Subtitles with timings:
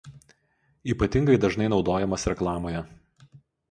[0.93, 2.87] Ypatingai dažnai naudojamas reklamoje.